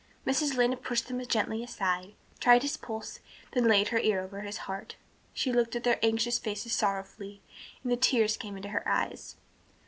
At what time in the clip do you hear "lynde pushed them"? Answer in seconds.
0.57-1.23